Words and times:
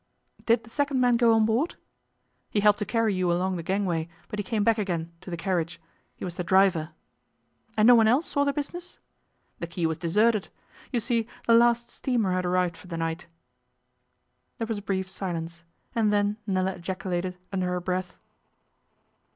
'Did 0.47 0.63
the 0.63 0.69
second 0.71 0.99
man 0.99 1.15
go 1.15 1.31
on 1.31 1.45
board?' 1.45 1.75
'He 2.49 2.59
helped 2.59 2.79
to 2.79 2.85
carry 2.87 3.13
you 3.13 3.31
along 3.31 3.55
the 3.55 3.61
gangway, 3.61 4.09
but 4.29 4.39
he 4.39 4.43
came 4.43 4.63
back 4.63 4.79
again 4.79 5.11
to 5.21 5.29
the 5.29 5.37
carriage. 5.37 5.79
He 6.15 6.25
was 6.25 6.33
the 6.33 6.43
driver.' 6.43 6.89
'And 7.77 7.85
no 7.85 7.93
one 7.93 8.07
else 8.07 8.25
saw 8.25 8.43
the 8.43 8.51
business?' 8.51 8.97
'The 9.59 9.67
quay 9.67 9.85
was 9.85 9.99
deserted. 9.99 10.49
You 10.91 10.99
see, 10.99 11.27
the 11.45 11.53
last 11.53 11.91
steamer 11.91 12.31
had 12.31 12.47
arrived 12.47 12.77
for 12.77 12.87
the 12.87 12.97
night.' 12.97 13.27
There 14.57 14.65
was 14.65 14.79
a 14.79 14.81
brief 14.81 15.07
silence, 15.07 15.63
and 15.93 16.11
then 16.11 16.37
Nella 16.47 16.71
ejaculated, 16.71 17.37
under 17.53 17.67
her 17.67 17.79
breath. 17.79 18.17